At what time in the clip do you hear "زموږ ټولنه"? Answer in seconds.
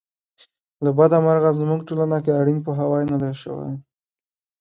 1.61-2.17